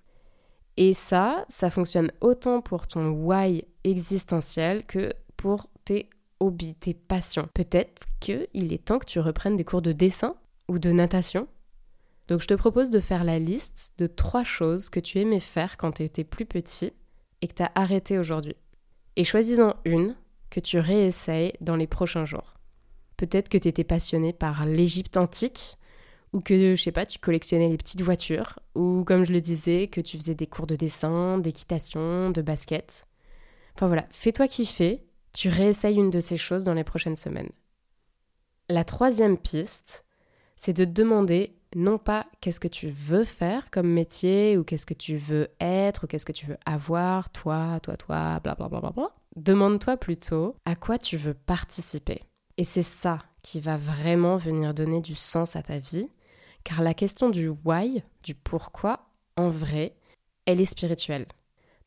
Et 0.77 0.93
ça, 0.93 1.45
ça 1.49 1.69
fonctionne 1.69 2.11
autant 2.21 2.61
pour 2.61 2.87
ton 2.87 3.11
why 3.11 3.63
existentiel 3.83 4.85
que 4.85 5.13
pour 5.37 5.67
tes 5.85 6.09
hobbies, 6.39 6.75
tes 6.75 6.93
passions. 6.93 7.47
Peut-être 7.53 8.07
qu'il 8.19 8.73
est 8.73 8.85
temps 8.85 8.99
que 8.99 9.05
tu 9.05 9.19
reprennes 9.19 9.57
des 9.57 9.63
cours 9.63 9.81
de 9.81 9.91
dessin 9.91 10.35
ou 10.67 10.79
de 10.79 10.91
natation. 10.91 11.47
Donc 12.27 12.41
je 12.41 12.47
te 12.47 12.53
propose 12.53 12.89
de 12.89 12.99
faire 12.99 13.23
la 13.23 13.37
liste 13.37 13.93
de 13.97 14.07
trois 14.07 14.43
choses 14.43 14.89
que 14.89 14.99
tu 14.99 15.19
aimais 15.19 15.39
faire 15.39 15.77
quand 15.77 15.93
tu 15.93 16.03
étais 16.03 16.23
plus 16.23 16.45
petit 16.45 16.93
et 17.41 17.47
que 17.47 17.53
tu 17.53 17.63
as 17.63 17.71
arrêté 17.75 18.17
aujourd'hui. 18.17 18.55
Et 19.15 19.23
choisis-en 19.23 19.75
une 19.85 20.15
que 20.49 20.59
tu 20.59 20.79
réessayes 20.79 21.53
dans 21.61 21.75
les 21.75 21.87
prochains 21.87 22.25
jours. 22.25 22.53
Peut-être 23.17 23.49
que 23.49 23.57
tu 23.57 23.67
étais 23.67 23.83
passionné 23.83 24.33
par 24.33 24.65
l'Égypte 24.65 25.17
antique, 25.17 25.77
ou 26.33 26.41
que, 26.41 26.75
je 26.75 26.81
sais 26.81 26.91
pas, 26.91 27.05
tu 27.05 27.19
collectionnais 27.19 27.69
les 27.69 27.77
petites 27.77 28.01
voitures, 28.01 28.59
ou 28.75 29.03
comme 29.05 29.23
je 29.23 29.31
le 29.31 29.41
disais, 29.41 29.87
que 29.87 30.01
tu 30.01 30.17
faisais 30.17 30.35
des 30.35 30.47
cours 30.47 30.65
de 30.65 30.75
dessin, 30.75 31.37
d'équitation, 31.37 32.31
de 32.31 32.41
basket. 32.41 33.05
Enfin 33.75 33.87
voilà, 33.87 34.07
fais-toi 34.11 34.47
kiffer 34.47 35.05
tu 35.33 35.49
réessayes 35.49 35.95
une 35.95 36.11
de 36.11 36.19
ces 36.19 36.37
choses 36.37 36.63
dans 36.63 36.75
les 36.75 36.83
prochaines 36.83 37.15
semaines. 37.15 37.49
La 38.69 38.83
troisième 38.83 39.37
piste, 39.37 40.05
c'est 40.55 40.73
de 40.73 40.85
demander 40.85 41.55
non 41.75 41.97
pas 41.97 42.25
qu'est-ce 42.41 42.59
que 42.59 42.67
tu 42.67 42.89
veux 42.89 43.23
faire 43.23 43.69
comme 43.71 43.87
métier 43.87 44.57
ou 44.57 44.63
qu'est-ce 44.63 44.85
que 44.85 44.93
tu 44.93 45.17
veux 45.17 45.49
être 45.59 46.03
ou 46.03 46.07
qu'est-ce 46.07 46.25
que 46.25 46.31
tu 46.31 46.45
veux 46.45 46.57
avoir, 46.65 47.29
toi, 47.29 47.79
toi, 47.81 47.97
toi, 47.97 48.39
bla 48.39 48.55
bla 48.55 48.69
bla 48.69 48.79
bla 48.79 48.91
bla. 48.91 49.11
Demande-toi 49.35 49.97
plutôt 49.97 50.55
à 50.65 50.75
quoi 50.75 50.97
tu 50.97 51.17
veux 51.17 51.33
participer. 51.33 52.21
Et 52.57 52.65
c'est 52.65 52.83
ça 52.83 53.19
qui 53.41 53.59
va 53.59 53.77
vraiment 53.77 54.37
venir 54.37 54.73
donner 54.73 55.01
du 55.01 55.15
sens 55.15 55.55
à 55.55 55.63
ta 55.63 55.79
vie, 55.79 56.09
car 56.63 56.81
la 56.81 56.93
question 56.93 57.29
du 57.29 57.49
why, 57.65 58.03
du 58.23 58.35
pourquoi, 58.35 59.07
en 59.35 59.49
vrai, 59.49 59.95
elle 60.45 60.61
est 60.61 60.65
spirituelle. 60.65 61.25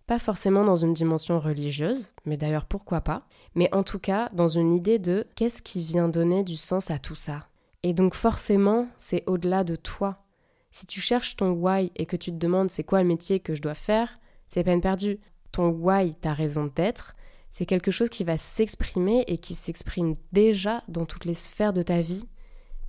Pas 0.06 0.18
forcément 0.18 0.64
dans 0.64 0.76
une 0.76 0.94
dimension 0.94 1.40
religieuse, 1.40 2.12
mais 2.24 2.36
d'ailleurs 2.36 2.66
pourquoi 2.66 3.00
pas, 3.00 3.26
mais 3.54 3.68
en 3.74 3.82
tout 3.82 3.98
cas 3.98 4.28
dans 4.32 4.48
une 4.48 4.72
idée 4.72 4.98
de 4.98 5.26
qu'est-ce 5.34 5.62
qui 5.62 5.82
vient 5.82 6.08
donner 6.08 6.44
du 6.44 6.56
sens 6.56 6.90
à 6.90 6.98
tout 6.98 7.16
ça. 7.16 7.48
Et 7.82 7.94
donc 7.94 8.14
forcément, 8.14 8.88
c'est 8.98 9.24
au-delà 9.26 9.64
de 9.64 9.76
toi. 9.76 10.24
Si 10.70 10.86
tu 10.86 11.00
cherches 11.00 11.36
ton 11.36 11.52
why 11.52 11.90
et 11.96 12.06
que 12.06 12.16
tu 12.16 12.30
te 12.30 12.36
demandes 12.36 12.70
c'est 12.70 12.84
quoi 12.84 13.02
le 13.02 13.08
métier 13.08 13.40
que 13.40 13.54
je 13.54 13.62
dois 13.62 13.74
faire, 13.74 14.18
c'est 14.46 14.64
peine 14.64 14.80
perdue. 14.80 15.18
Ton 15.52 15.68
why, 15.70 16.14
ta 16.16 16.34
raison 16.34 16.70
d'être, 16.74 17.14
c'est 17.50 17.66
quelque 17.66 17.90
chose 17.90 18.10
qui 18.10 18.24
va 18.24 18.36
s'exprimer 18.36 19.24
et 19.28 19.38
qui 19.38 19.54
s'exprime 19.54 20.14
déjà 20.32 20.82
dans 20.88 21.06
toutes 21.06 21.24
les 21.24 21.34
sphères 21.34 21.72
de 21.72 21.82
ta 21.82 22.02
vie. 22.02 22.24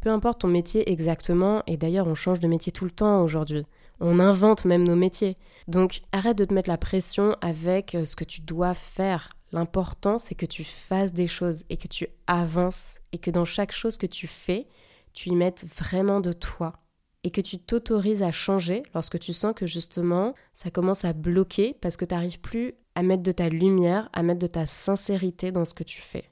Peu 0.01 0.09
importe 0.09 0.41
ton 0.41 0.47
métier 0.47 0.91
exactement, 0.91 1.63
et 1.67 1.77
d'ailleurs 1.77 2.07
on 2.07 2.15
change 2.15 2.39
de 2.39 2.47
métier 2.47 2.71
tout 2.71 2.85
le 2.85 2.91
temps 2.91 3.23
aujourd'hui. 3.23 3.65
On 3.99 4.19
invente 4.19 4.65
même 4.65 4.83
nos 4.83 4.95
métiers. 4.95 5.37
Donc 5.67 6.01
arrête 6.11 6.37
de 6.37 6.45
te 6.45 6.53
mettre 6.53 6.69
la 6.69 6.77
pression 6.77 7.35
avec 7.41 7.95
euh, 7.95 8.05
ce 8.05 8.15
que 8.15 8.23
tu 8.23 8.41
dois 8.41 8.73
faire. 8.73 9.36
L'important, 9.51 10.19
c'est 10.19 10.35
que 10.35 10.45
tu 10.45 10.63
fasses 10.63 11.13
des 11.13 11.27
choses 11.27 11.63
et 11.69 11.77
que 11.77 11.87
tu 11.87 12.07
avances 12.27 12.99
et 13.11 13.17
que 13.17 13.31
dans 13.31 13.45
chaque 13.45 13.71
chose 13.71 13.97
que 13.97 14.05
tu 14.05 14.27
fais, 14.27 14.67
tu 15.13 15.29
y 15.29 15.35
mettes 15.35 15.65
vraiment 15.65 16.19
de 16.19 16.33
toi 16.33 16.73
et 17.23 17.31
que 17.31 17.41
tu 17.41 17.57
t'autorises 17.57 18.23
à 18.23 18.31
changer 18.31 18.83
lorsque 18.93 19.19
tu 19.19 19.33
sens 19.33 19.53
que 19.55 19.65
justement 19.65 20.33
ça 20.53 20.69
commence 20.69 21.05
à 21.05 21.13
bloquer 21.13 21.75
parce 21.81 21.97
que 21.97 22.05
tu 22.05 22.13
n'arrives 22.13 22.39
plus 22.39 22.73
à 22.95 23.03
mettre 23.03 23.23
de 23.23 23.31
ta 23.31 23.49
lumière, 23.49 24.09
à 24.13 24.23
mettre 24.23 24.39
de 24.39 24.47
ta 24.47 24.65
sincérité 24.65 25.51
dans 25.51 25.65
ce 25.65 25.73
que 25.73 25.83
tu 25.83 26.01
fais. 26.01 26.29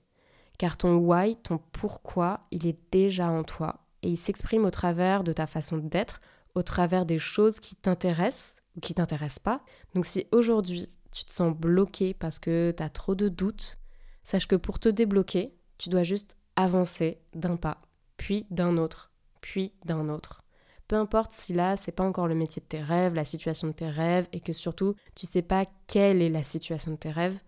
Car 0.57 0.77
ton 0.77 0.95
why, 0.97 1.35
ton 1.37 1.59
pourquoi, 1.71 2.41
il 2.51 2.65
est 2.65 2.77
déjà 2.91 3.27
en 3.27 3.43
toi 3.43 3.85
et 4.03 4.09
il 4.09 4.17
s'exprime 4.17 4.65
au 4.65 4.71
travers 4.71 5.23
de 5.23 5.33
ta 5.33 5.47
façon 5.47 5.77
d'être, 5.77 6.21
au 6.53 6.63
travers 6.63 7.05
des 7.05 7.19
choses 7.19 7.59
qui 7.59 7.75
t'intéressent 7.75 8.57
ou 8.75 8.79
qui 8.79 8.93
t'intéressent 8.93 9.39
pas. 9.39 9.63
Donc 9.93 10.05
si 10.05 10.27
aujourd'hui 10.31 10.87
tu 11.11 11.25
te 11.25 11.33
sens 11.33 11.55
bloqué 11.55 12.13
parce 12.13 12.39
que 12.39 12.73
tu 12.75 12.83
as 12.83 12.89
trop 12.89 13.15
de 13.15 13.29
doutes, 13.29 13.77
sache 14.23 14.47
que 14.47 14.55
pour 14.55 14.79
te 14.79 14.89
débloquer, 14.89 15.53
tu 15.77 15.89
dois 15.89 16.03
juste 16.03 16.37
avancer 16.55 17.19
d'un 17.33 17.57
pas, 17.57 17.81
puis 18.17 18.47
d'un 18.49 18.77
autre, 18.77 19.11
puis 19.41 19.73
d'un 19.85 20.09
autre. 20.09 20.41
Peu 20.87 20.95
importe 20.95 21.33
si 21.33 21.53
là, 21.53 21.75
c'est 21.77 21.91
pas 21.91 22.03
encore 22.03 22.27
le 22.27 22.35
métier 22.35 22.61
de 22.61 22.67
tes 22.67 22.81
rêves, 22.81 23.15
la 23.15 23.23
situation 23.23 23.67
de 23.67 23.73
tes 23.73 23.89
rêves, 23.89 24.27
et 24.33 24.39
que 24.39 24.53
surtout, 24.53 24.93
tu 25.15 25.25
sais 25.25 25.41
pas 25.41 25.65
quelle 25.87 26.21
est 26.21 26.29
la 26.29 26.43
situation 26.43 26.91
de 26.91 26.97
tes 26.97 27.11
rêves, 27.11 27.39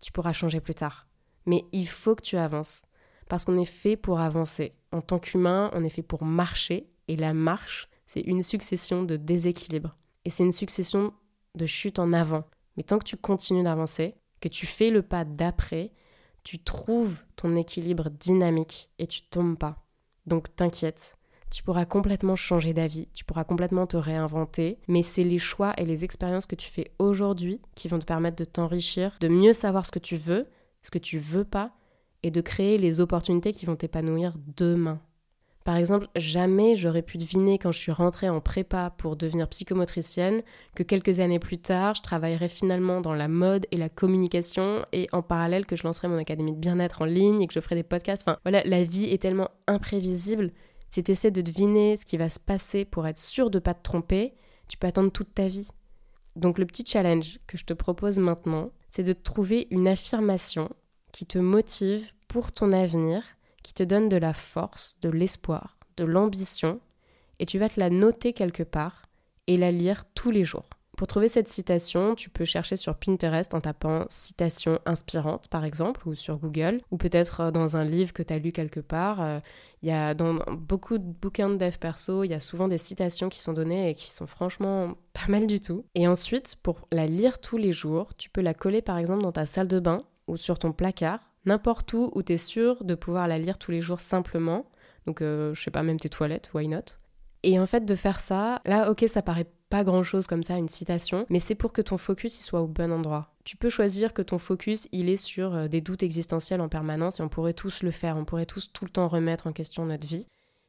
tu 0.00 0.12
pourras 0.12 0.32
changer 0.32 0.60
plus 0.60 0.74
tard. 0.74 1.08
Mais 1.46 1.64
il 1.72 1.88
faut 1.88 2.14
que 2.14 2.22
tu 2.22 2.36
avances. 2.36 2.86
Parce 3.28 3.44
qu'on 3.44 3.58
est 3.58 3.64
fait 3.64 3.96
pour 3.96 4.20
avancer. 4.20 4.74
En 4.92 5.00
tant 5.00 5.18
qu'humain, 5.18 5.70
on 5.74 5.82
est 5.82 5.90
fait 5.90 6.02
pour 6.02 6.24
marcher, 6.24 6.88
et 7.08 7.16
la 7.16 7.34
marche, 7.34 7.88
c'est 8.06 8.20
une 8.20 8.42
succession 8.42 9.02
de 9.02 9.16
déséquilibres. 9.16 9.96
Et 10.24 10.30
c'est 10.30 10.44
une 10.44 10.52
succession 10.52 11.12
de 11.54 11.66
chutes 11.66 11.98
en 11.98 12.12
avant. 12.12 12.44
Mais 12.76 12.82
tant 12.82 12.98
que 12.98 13.04
tu 13.04 13.16
continues 13.16 13.62
d'avancer, 13.62 14.14
que 14.40 14.48
tu 14.48 14.66
fais 14.66 14.90
le 14.90 15.02
pas 15.02 15.24
d'après, 15.24 15.92
tu 16.42 16.58
trouves 16.58 17.18
ton 17.36 17.56
équilibre 17.56 18.10
dynamique 18.10 18.90
et 18.98 19.06
tu 19.06 19.22
tombes 19.22 19.58
pas. 19.58 19.84
Donc 20.26 20.54
t'inquiète, 20.56 21.16
tu 21.50 21.62
pourras 21.62 21.84
complètement 21.84 22.36
changer 22.36 22.72
d'avis, 22.72 23.08
tu 23.14 23.24
pourras 23.24 23.44
complètement 23.44 23.86
te 23.86 23.96
réinventer, 23.96 24.80
mais 24.88 25.02
c'est 25.02 25.24
les 25.24 25.38
choix 25.38 25.72
et 25.78 25.84
les 25.84 26.04
expériences 26.04 26.46
que 26.46 26.56
tu 26.56 26.68
fais 26.68 26.90
aujourd'hui 26.98 27.60
qui 27.74 27.88
vont 27.88 27.98
te 27.98 28.04
permettre 28.04 28.36
de 28.36 28.44
t'enrichir, 28.44 29.16
de 29.20 29.28
mieux 29.28 29.52
savoir 29.52 29.86
ce 29.86 29.92
que 29.92 29.98
tu 29.98 30.16
veux, 30.16 30.48
ce 30.82 30.90
que 30.90 30.98
tu 30.98 31.18
veux 31.18 31.44
pas, 31.44 31.72
et 32.22 32.30
de 32.30 32.40
créer 32.40 32.78
les 32.78 33.00
opportunités 33.00 33.52
qui 33.52 33.66
vont 33.66 33.76
t'épanouir 33.76 34.32
demain. 34.56 35.00
Par 35.64 35.76
exemple, 35.76 36.08
jamais 36.14 36.76
j'aurais 36.76 37.00
pu 37.00 37.16
deviner 37.16 37.58
quand 37.58 37.72
je 37.72 37.78
suis 37.78 37.90
rentrée 37.90 38.28
en 38.28 38.42
prépa 38.42 38.90
pour 38.98 39.16
devenir 39.16 39.48
psychomotricienne 39.48 40.42
que 40.76 40.82
quelques 40.82 41.20
années 41.20 41.38
plus 41.38 41.56
tard, 41.56 41.94
je 41.94 42.02
travaillerais 42.02 42.50
finalement 42.50 43.00
dans 43.00 43.14
la 43.14 43.28
mode 43.28 43.66
et 43.70 43.78
la 43.78 43.88
communication 43.88 44.84
et 44.92 45.08
en 45.12 45.22
parallèle 45.22 45.64
que 45.64 45.74
je 45.74 45.84
lancerais 45.84 46.08
mon 46.08 46.18
académie 46.18 46.52
de 46.52 46.58
bien-être 46.58 47.00
en 47.00 47.06
ligne 47.06 47.40
et 47.40 47.46
que 47.46 47.54
je 47.54 47.60
ferais 47.60 47.76
des 47.76 47.82
podcasts. 47.82 48.24
Enfin, 48.28 48.38
voilà, 48.44 48.62
la 48.64 48.84
vie 48.84 49.06
est 49.06 49.22
tellement 49.22 49.48
imprévisible. 49.66 50.52
Si 50.90 51.02
tu 51.02 51.12
essaies 51.12 51.30
de 51.30 51.40
deviner 51.40 51.96
ce 51.96 52.04
qui 52.04 52.18
va 52.18 52.28
se 52.28 52.38
passer 52.38 52.84
pour 52.84 53.06
être 53.06 53.18
sûr 53.18 53.48
de 53.48 53.56
ne 53.56 53.62
pas 53.62 53.72
te 53.72 53.82
tromper, 53.82 54.34
tu 54.68 54.76
peux 54.76 54.86
attendre 54.86 55.10
toute 55.10 55.34
ta 55.34 55.48
vie. 55.48 55.68
Donc 56.36 56.58
le 56.58 56.66
petit 56.66 56.84
challenge 56.86 57.38
que 57.46 57.56
je 57.56 57.64
te 57.64 57.72
propose 57.72 58.18
maintenant, 58.18 58.70
c'est 58.90 59.02
de 59.02 59.14
trouver 59.14 59.66
une 59.70 59.88
affirmation 59.88 60.68
qui 61.10 61.24
te 61.24 61.38
motive 61.38 62.10
pour 62.28 62.52
ton 62.52 62.72
avenir 62.72 63.22
qui 63.64 63.74
te 63.74 63.82
donne 63.82 64.08
de 64.08 64.16
la 64.16 64.34
force, 64.34 64.98
de 65.02 65.08
l'espoir, 65.08 65.78
de 65.96 66.04
l'ambition, 66.04 66.80
et 67.40 67.46
tu 67.46 67.58
vas 67.58 67.68
te 67.68 67.80
la 67.80 67.90
noter 67.90 68.32
quelque 68.32 68.62
part 68.62 69.08
et 69.48 69.56
la 69.56 69.72
lire 69.72 70.04
tous 70.14 70.30
les 70.30 70.44
jours. 70.44 70.68
Pour 70.96 71.08
trouver 71.08 71.28
cette 71.28 71.48
citation, 71.48 72.14
tu 72.14 72.30
peux 72.30 72.44
chercher 72.44 72.76
sur 72.76 72.94
Pinterest 72.94 73.52
en 73.54 73.60
tapant 73.60 74.04
citation 74.08 74.78
inspirante 74.86 75.48
par 75.48 75.64
exemple, 75.64 76.08
ou 76.08 76.14
sur 76.14 76.36
Google, 76.36 76.80
ou 76.92 76.98
peut-être 76.98 77.40
euh, 77.40 77.50
dans 77.50 77.76
un 77.76 77.84
livre 77.84 78.12
que 78.12 78.22
tu 78.22 78.32
as 78.32 78.38
lu 78.38 78.52
quelque 78.52 78.78
part. 78.78 79.20
Euh, 79.20 79.40
il 79.82 79.88
y 79.88 79.92
a 79.92 80.14
dans 80.14 80.38
beaucoup 80.52 80.98
de 80.98 81.04
bouquins 81.04 81.50
de 81.50 81.56
dev 81.56 81.78
perso, 81.78 82.22
il 82.22 82.30
y 82.30 82.34
a 82.34 82.40
souvent 82.40 82.68
des 82.68 82.78
citations 82.78 83.28
qui 83.28 83.40
sont 83.40 83.52
données 83.52 83.90
et 83.90 83.94
qui 83.94 84.10
sont 84.10 84.28
franchement 84.28 84.94
pas 85.12 85.26
mal 85.28 85.48
du 85.48 85.60
tout. 85.60 85.84
Et 85.96 86.06
ensuite, 86.06 86.54
pour 86.62 86.86
la 86.92 87.06
lire 87.06 87.40
tous 87.40 87.56
les 87.56 87.72
jours, 87.72 88.14
tu 88.14 88.30
peux 88.30 88.40
la 88.40 88.54
coller 88.54 88.82
par 88.82 88.98
exemple 88.98 89.22
dans 89.22 89.32
ta 89.32 89.46
salle 89.46 89.68
de 89.68 89.80
bain 89.80 90.04
ou 90.28 90.36
sur 90.36 90.58
ton 90.58 90.72
placard 90.72 91.33
n'importe 91.46 91.92
où 91.92 92.10
où 92.14 92.22
tu 92.22 92.34
es 92.34 92.36
sûr 92.36 92.84
de 92.84 92.94
pouvoir 92.94 93.28
la 93.28 93.38
lire 93.38 93.58
tous 93.58 93.70
les 93.70 93.80
jours 93.80 94.00
simplement. 94.00 94.66
Donc, 95.06 95.20
euh, 95.20 95.52
je 95.54 95.62
sais 95.62 95.70
pas, 95.70 95.82
même 95.82 96.00
tes 96.00 96.08
toilettes, 96.08 96.50
why 96.54 96.68
not? 96.68 96.84
Et 97.42 97.58
en 97.60 97.66
fait, 97.66 97.84
de 97.84 97.94
faire 97.94 98.20
ça, 98.20 98.62
là, 98.64 98.90
ok, 98.90 99.04
ça 99.06 99.20
paraît 99.20 99.46
pas 99.68 99.84
grand 99.84 100.02
chose 100.02 100.26
comme 100.26 100.44
ça, 100.44 100.56
une 100.56 100.68
citation, 100.68 101.26
mais 101.28 101.40
c'est 101.40 101.54
pour 101.54 101.72
que 101.72 101.82
ton 101.82 101.98
focus 101.98 102.38
il 102.38 102.42
soit 102.42 102.62
au 102.62 102.66
bon 102.66 102.92
endroit. 102.92 103.34
Tu 103.44 103.56
peux 103.56 103.68
choisir 103.68 104.14
que 104.14 104.22
ton 104.22 104.38
focus 104.38 104.88
il 104.92 105.08
est 105.08 105.16
sur 105.16 105.54
euh, 105.54 105.68
des 105.68 105.80
doutes 105.80 106.02
existentiels 106.02 106.60
en 106.60 106.68
permanence 106.68 107.20
et 107.20 107.22
on 107.22 107.28
pourrait 107.28 107.54
tous 107.54 107.82
le 107.82 107.90
faire, 107.90 108.16
on 108.16 108.24
pourrait 108.24 108.46
tous 108.46 108.72
tout 108.72 108.84
le 108.84 108.90
temps 108.90 109.08
remettre 109.08 109.46
en 109.46 109.52
question 109.52 109.84
notre 109.84 110.06
vie. 110.06 110.26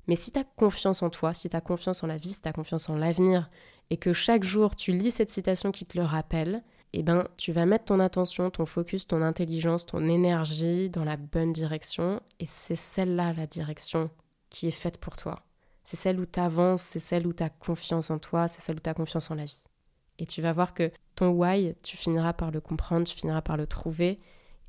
Mais 0.08 0.16
si 0.16 0.32
tu 0.32 0.40
as 0.40 0.44
confiance 0.44 1.02
en 1.02 1.10
toi, 1.10 1.34
si 1.34 1.50
tu 1.50 1.56
as 1.56 1.62
confiance 1.62 2.04
en 2.04 2.08
la 2.08 2.18
vie, 2.18 2.34
si 2.34 2.42
tu 2.42 2.50
as 2.50 2.54
confiance 2.54 2.90
en 2.90 2.98
l'avenir, 2.98 3.50
et 3.90 3.98
que 3.98 4.12
chaque 4.12 4.44
jour 4.44 4.76
tu 4.76 4.92
lis 4.92 5.12
cette 5.12 5.30
citation 5.30 5.72
qui 5.72 5.86
te 5.86 5.98
le 5.98 6.04
rappelle, 6.04 6.64
eh 6.98 7.04
ben, 7.04 7.28
tu 7.38 7.52
vas 7.52 7.66
mettre 7.66 7.86
ton 7.86 8.00
attention, 8.00 8.50
ton 8.50 8.66
focus, 8.66 9.06
ton 9.08 9.22
intelligence, 9.22 9.86
ton 9.86 10.08
énergie 10.08 10.90
dans 10.90 11.04
la 11.04 11.18
bonne 11.18 11.52
direction. 11.52 12.22
Et 12.40 12.46
c'est 12.46 12.76
celle-là, 12.76 13.34
la 13.34 13.48
direction, 13.48 14.10
qui 14.50 14.68
est 14.68 14.72
faite 14.72 14.98
pour 14.98 15.18
toi. 15.18 15.44
C'est 15.84 15.98
celle 15.98 16.20
où 16.20 16.26
tu 16.26 16.40
avances, 16.40 16.82
c'est 16.82 17.00
celle 17.00 17.28
où 17.28 17.34
tu 17.34 17.44
as 17.44 17.50
confiance 17.50 18.10
en 18.12 18.18
toi, 18.18 18.48
c'est 18.48 18.62
celle 18.62 18.78
où 18.78 18.80
tu 18.80 18.90
as 18.90 18.94
confiance 18.94 19.30
en 19.30 19.36
la 19.36 19.46
vie. 19.46 19.66
Et 20.20 20.26
tu 20.26 20.42
vas 20.42 20.54
voir 20.54 20.74
que 20.74 20.92
ton 21.16 21.30
why, 21.30 21.76
tu 21.84 21.98
finiras 21.98 22.34
par 22.34 22.52
le 22.52 22.62
comprendre, 22.62 23.06
tu 23.06 23.16
finiras 23.16 23.42
par 23.42 23.58
le 23.58 23.68
trouver. 23.68 24.20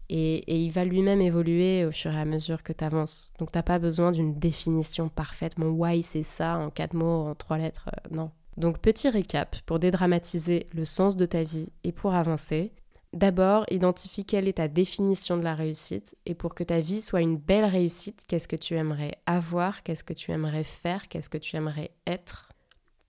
Et, 0.08 0.64
il 0.64 0.70
va 0.70 0.84
lui-même 0.84 1.20
évoluer 1.20 1.84
au 1.84 1.90
fur 1.90 2.12
et 2.12 2.20
à 2.20 2.24
mesure 2.24 2.62
que 2.62 2.72
tu 2.72 2.84
avances. 2.84 3.32
Donc 3.38 3.52
t'as 3.52 3.62
pas 3.62 3.78
besoin 3.78 4.12
d'une 4.12 4.38
définition 4.38 5.08
parfaite. 5.08 5.58
Mon 5.58 5.70
why 5.70 6.02
c'est 6.02 6.22
ça 6.22 6.58
en 6.58 6.70
quatre 6.70 6.94
mots, 6.94 7.26
en 7.28 7.34
trois 7.34 7.58
lettres. 7.58 7.88
Euh, 7.88 8.14
non, 8.14 8.30
donc 8.56 8.78
petit 8.78 9.08
récap 9.08 9.56
pour 9.66 9.78
dédramatiser 9.78 10.66
le 10.72 10.84
sens 10.84 11.16
de 11.16 11.26
ta 11.26 11.42
vie 11.42 11.72
et 11.84 11.92
pour 11.92 12.14
avancer. 12.14 12.72
D'abord, 13.12 13.64
identifie 13.70 14.24
quelle 14.24 14.48
est 14.48 14.54
ta 14.54 14.68
définition 14.68 15.36
de 15.36 15.44
la 15.44 15.54
réussite 15.54 16.16
et 16.26 16.34
pour 16.34 16.54
que 16.54 16.64
ta 16.64 16.80
vie 16.80 17.00
soit 17.00 17.22
une 17.22 17.36
belle 17.36 17.64
réussite, 17.64 18.24
qu'est-ce 18.28 18.48
que 18.48 18.56
tu 18.56 18.74
aimerais 18.74 19.12
avoir, 19.26 19.82
qu'est-ce 19.82 20.04
que 20.04 20.12
tu 20.12 20.32
aimerais 20.32 20.64
faire, 20.64 21.08
qu'est-ce 21.08 21.30
que 21.30 21.38
tu 21.38 21.56
aimerais 21.56 21.92
être. 22.06 22.50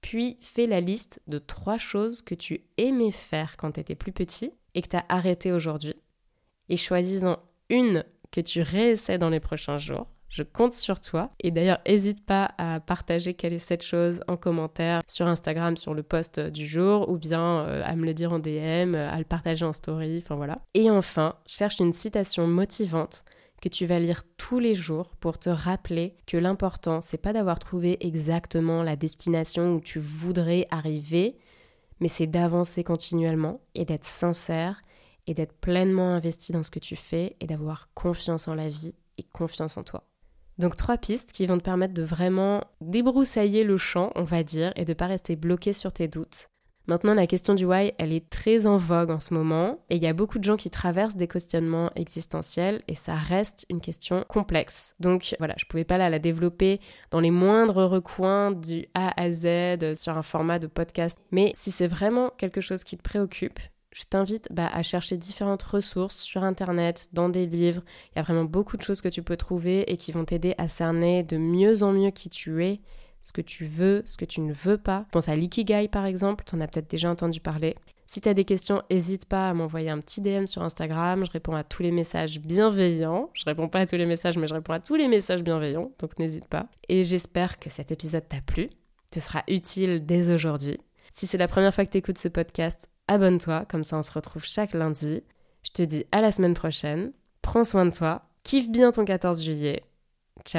Puis 0.01 0.37
fais 0.39 0.67
la 0.67 0.79
liste 0.79 1.21
de 1.27 1.39
trois 1.39 1.77
choses 1.77 2.21
que 2.21 2.35
tu 2.35 2.61
aimais 2.77 3.11
faire 3.11 3.57
quand 3.57 3.73
tu 3.73 3.79
étais 3.79 3.95
plus 3.95 4.13
petit 4.13 4.51
et 4.75 4.81
que 4.81 4.89
tu 4.89 4.95
as 4.95 5.05
arrêté 5.09 5.51
aujourd'hui. 5.51 5.95
Et 6.69 6.77
choisis-en 6.77 7.37
une 7.69 8.05
que 8.31 8.41
tu 8.41 8.61
réessaies 8.61 9.17
dans 9.17 9.29
les 9.29 9.39
prochains 9.39 9.77
jours 9.77 10.07
je 10.29 10.43
compte 10.43 10.73
sur 10.73 10.99
toi. 10.99 11.31
Et 11.39 11.51
d'ailleurs, 11.51 11.79
n'hésite 11.87 12.25
pas 12.25 12.51
à 12.57 12.79
partager 12.79 13.33
quelle 13.33 13.53
est 13.53 13.59
cette 13.59 13.83
chose 13.83 14.21
en 14.27 14.37
commentaire 14.37 15.01
sur 15.07 15.27
Instagram, 15.27 15.77
sur 15.77 15.93
le 15.93 16.03
post 16.03 16.39
du 16.39 16.67
jour, 16.67 17.09
ou 17.09 17.17
bien 17.17 17.61
euh, 17.61 17.81
à 17.85 17.95
me 17.95 18.05
le 18.05 18.13
dire 18.13 18.33
en 18.33 18.39
DM, 18.39 18.95
à 18.95 19.17
le 19.17 19.25
partager 19.25 19.65
en 19.65 19.73
story, 19.73 20.21
enfin 20.23 20.35
voilà. 20.35 20.59
Et 20.73 20.91
enfin, 20.91 21.35
cherche 21.45 21.79
une 21.79 21.93
citation 21.93 22.47
motivante 22.47 23.23
que 23.61 23.69
tu 23.69 23.85
vas 23.85 23.99
lire 23.99 24.23
tous 24.37 24.59
les 24.59 24.75
jours 24.75 25.15
pour 25.19 25.39
te 25.39 25.49
rappeler 25.49 26.15
que 26.25 26.37
l'important, 26.37 27.01
c'est 27.01 27.17
pas 27.17 27.33
d'avoir 27.33 27.59
trouvé 27.59 27.97
exactement 28.05 28.83
la 28.83 28.95
destination 28.95 29.73
où 29.73 29.81
tu 29.81 29.99
voudrais 29.99 30.67
arriver, 30.69 31.37
mais 31.99 32.07
c'est 32.07 32.27
d'avancer 32.27 32.83
continuellement 32.83 33.61
et 33.73 33.85
d'être 33.85 34.05
sincère 34.05 34.81
et 35.25 35.33
d'être 35.33 35.53
pleinement 35.53 36.13
investi 36.13 36.51
dans 36.51 36.63
ce 36.63 36.71
que 36.71 36.79
tu 36.79 36.95
fais 36.95 37.35
et 37.39 37.47
d'avoir 37.47 37.89
confiance 37.93 38.47
en 38.47 38.55
la 38.55 38.69
vie 38.69 38.93
et 39.17 39.23
confiance 39.23 39.77
en 39.77 39.83
toi. 39.83 40.03
Donc 40.57 40.75
trois 40.75 40.97
pistes 40.97 41.31
qui 41.31 41.45
vont 41.45 41.57
te 41.57 41.63
permettre 41.63 41.93
de 41.93 42.03
vraiment 42.03 42.61
débroussailler 42.81 43.63
le 43.63 43.77
champ, 43.77 44.11
on 44.15 44.23
va 44.23 44.43
dire, 44.43 44.73
et 44.75 44.85
de 44.85 44.93
pas 44.93 45.07
rester 45.07 45.35
bloqué 45.35 45.73
sur 45.73 45.93
tes 45.93 46.07
doutes. 46.07 46.49
Maintenant, 46.87 47.13
la 47.13 47.27
question 47.27 47.53
du 47.53 47.65
why, 47.65 47.91
elle 47.97 48.13
est 48.13 48.29
très 48.29 48.65
en 48.65 48.77
vogue 48.77 49.11
en 49.11 49.19
ce 49.19 49.33
moment, 49.33 49.83
et 49.89 49.97
il 49.97 50.01
y 50.01 50.07
a 50.07 50.13
beaucoup 50.13 50.39
de 50.39 50.45
gens 50.45 50.55
qui 50.55 50.69
traversent 50.69 51.17
des 51.17 51.27
questionnements 51.27 51.91
existentiels, 51.97 52.81
et 52.87 52.95
ça 52.95 53.15
reste 53.15 53.65
une 53.69 53.81
question 53.81 54.23
complexe. 54.29 54.95
Donc 55.01 55.35
voilà, 55.37 55.53
je 55.57 55.65
pouvais 55.65 55.83
pas 55.83 55.97
la 55.97 56.17
développer 56.17 56.79
dans 57.11 57.19
les 57.19 57.29
moindres 57.29 57.83
recoins 57.83 58.51
du 58.51 58.85
A 58.93 59.11
à 59.21 59.33
Z 59.33 59.95
sur 59.95 60.17
un 60.17 60.23
format 60.23 60.59
de 60.59 60.67
podcast, 60.67 61.19
mais 61.31 61.51
si 61.55 61.71
c'est 61.71 61.87
vraiment 61.87 62.29
quelque 62.37 62.61
chose 62.61 62.85
qui 62.85 62.95
te 62.95 63.03
préoccupe, 63.03 63.59
je 63.97 64.03
t'invite 64.03 64.47
bah, 64.51 64.69
à 64.71 64.83
chercher 64.83 65.17
différentes 65.17 65.63
ressources 65.63 66.17
sur 66.17 66.43
Internet, 66.43 67.09
dans 67.13 67.29
des 67.29 67.47
livres. 67.47 67.81
Il 68.11 68.17
y 68.17 68.19
a 68.19 68.21
vraiment 68.21 68.43
beaucoup 68.43 68.77
de 68.77 68.83
choses 68.83 69.01
que 69.01 69.09
tu 69.09 69.23
peux 69.23 69.37
trouver 69.37 69.91
et 69.91 69.97
qui 69.97 70.11
vont 70.11 70.23
t'aider 70.23 70.53
à 70.59 70.67
cerner 70.67 71.23
de 71.23 71.37
mieux 71.37 71.81
en 71.81 71.93
mieux 71.93 72.11
qui 72.11 72.29
tu 72.29 72.63
es, 72.63 72.79
ce 73.23 73.31
que 73.31 73.41
tu 73.41 73.65
veux, 73.65 74.03
ce 74.05 74.15
que 74.15 74.25
tu 74.25 74.41
ne 74.41 74.53
veux 74.53 74.77
pas. 74.77 75.05
Je 75.07 75.13
pense 75.13 75.29
à 75.29 75.35
l'ikigai 75.35 75.87
par 75.87 76.05
exemple, 76.05 76.43
tu 76.45 76.55
en 76.55 76.61
as 76.61 76.67
peut-être 76.67 76.91
déjà 76.91 77.09
entendu 77.09 77.39
parler. 77.39 77.75
Si 78.05 78.21
tu 78.21 78.29
as 78.29 78.35
des 78.35 78.45
questions, 78.45 78.83
n'hésite 78.91 79.25
pas 79.25 79.49
à 79.49 79.53
m'envoyer 79.55 79.89
un 79.89 79.97
petit 79.97 80.21
DM 80.21 80.45
sur 80.45 80.61
Instagram. 80.61 81.25
Je 81.25 81.31
réponds 81.31 81.55
à 81.55 81.63
tous 81.63 81.81
les 81.81 81.91
messages 81.91 82.39
bienveillants. 82.39 83.31
Je 83.33 83.45
réponds 83.45 83.67
pas 83.67 83.79
à 83.79 83.85
tous 83.87 83.97
les 83.97 84.05
messages, 84.05 84.37
mais 84.37 84.47
je 84.47 84.53
réponds 84.53 84.73
à 84.73 84.79
tous 84.79 84.95
les 84.95 85.07
messages 85.07 85.41
bienveillants, 85.41 85.91
donc 85.97 86.19
n'hésite 86.19 86.47
pas. 86.47 86.67
Et 86.87 87.03
j'espère 87.03 87.57
que 87.57 87.71
cet 87.71 87.91
épisode 87.91 88.29
t'a 88.29 88.41
plu, 88.41 88.69
te 89.09 89.19
sera 89.19 89.41
utile 89.47 90.05
dès 90.05 90.31
aujourd'hui. 90.31 90.77
Si 91.11 91.25
c'est 91.25 91.39
la 91.39 91.47
première 91.47 91.73
fois 91.73 91.83
que 91.83 91.89
tu 91.89 91.97
écoutes 91.97 92.19
ce 92.19 92.27
podcast, 92.27 92.91
abonne-toi, 93.07 93.65
comme 93.69 93.83
ça 93.83 93.97
on 93.97 94.01
se 94.01 94.11
retrouve 94.11 94.45
chaque 94.45 94.73
lundi. 94.73 95.23
Je 95.63 95.71
te 95.71 95.81
dis 95.81 96.05
à 96.11 96.21
la 96.21 96.31
semaine 96.31 96.53
prochaine, 96.53 97.11
prends 97.41 97.63
soin 97.63 97.85
de 97.85 97.91
toi, 97.91 98.23
kiffe 98.43 98.69
bien 98.69 98.91
ton 98.91 99.05
14 99.05 99.43
juillet 99.43 99.83